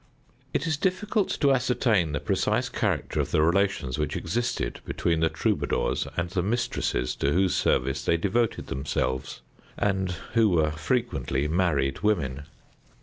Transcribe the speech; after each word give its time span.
It 0.51 0.65
is 0.65 0.77
difficult 0.77 1.29
to 1.39 1.53
ascertain 1.53 2.11
the 2.11 2.19
precise 2.19 2.69
character 2.69 3.19
of 3.21 3.29
the 3.29 3.43
relations 3.43 3.99
which 3.99 4.15
existed 4.15 4.79
between 4.83 5.19
the 5.19 5.29
Troubadours 5.29 6.07
and 6.17 6.27
the 6.31 6.41
mistresses 6.41 7.15
to 7.17 7.31
whose 7.31 7.53
service 7.53 8.03
they 8.03 8.17
devoted 8.17 8.65
themselves, 8.65 9.41
and 9.77 10.09
who 10.33 10.49
were 10.49 10.71
frequently 10.71 11.47
married 11.47 11.99
women. 11.99 12.45